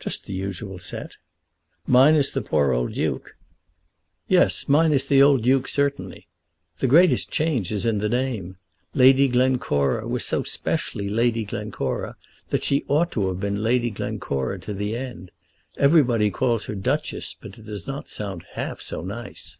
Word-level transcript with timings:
"Just 0.00 0.24
the 0.24 0.32
usual 0.32 0.80
set." 0.80 1.12
"Minus 1.86 2.28
the 2.30 2.42
poor 2.42 2.72
old 2.72 2.92
Duke?" 2.94 3.36
"Yes; 4.26 4.64
minus 4.68 5.06
the 5.06 5.22
old 5.22 5.44
Duke 5.44 5.68
certainly. 5.68 6.26
The 6.80 6.88
greatest 6.88 7.30
change 7.30 7.70
is 7.70 7.86
in 7.86 7.98
the 7.98 8.08
name. 8.08 8.56
Lady 8.94 9.28
Glencora 9.28 10.08
was 10.08 10.24
so 10.24 10.42
specially 10.42 11.08
Lady 11.08 11.44
Glencora 11.44 12.16
that 12.48 12.64
she 12.64 12.84
ought 12.88 13.12
to 13.12 13.28
have 13.28 13.38
been 13.38 13.62
Lady 13.62 13.90
Glencora 13.90 14.58
to 14.58 14.74
the 14.74 14.96
end. 14.96 15.30
Everybody 15.76 16.32
calls 16.32 16.64
her 16.64 16.74
Duchess, 16.74 17.36
but 17.40 17.56
it 17.56 17.66
does 17.66 17.86
not 17.86 18.08
sound 18.08 18.44
half 18.54 18.80
so 18.80 19.02
nice." 19.02 19.58